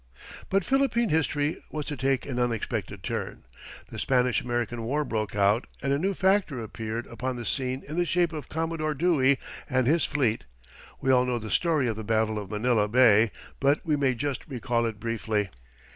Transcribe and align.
But 0.49 0.65
Philippine 0.65 1.09
history 1.09 1.61
was 1.69 1.85
to 1.85 1.95
take 1.95 2.25
an 2.25 2.39
unexpected 2.39 3.03
turn. 3.03 3.45
The 3.91 3.99
Spanish 3.99 4.41
American 4.41 4.81
war 4.81 5.05
broke 5.05 5.35
out, 5.35 5.67
and 5.79 5.93
a 5.93 5.99
new 5.99 6.15
factor 6.15 6.59
appeared 6.59 7.05
upon 7.05 7.35
the 7.35 7.45
scene 7.45 7.83
in 7.87 7.97
the 7.97 8.05
shape 8.05 8.33
of 8.33 8.49
Commodore 8.49 8.95
Dewey 8.95 9.37
and 9.69 9.85
his 9.85 10.03
fleet. 10.03 10.45
We 11.01 11.11
all 11.11 11.25
know 11.27 11.37
the 11.37 11.51
story 11.51 11.87
of 11.87 11.97
the 11.97 12.03
battle 12.03 12.39
of 12.39 12.49
Manila 12.49 12.87
Bay, 12.87 13.29
but 13.59 13.85
we 13.85 13.95
may 13.95 14.15
just 14.15 14.47
recall 14.47 14.87
it 14.87 14.99
briefly. 14.99 15.49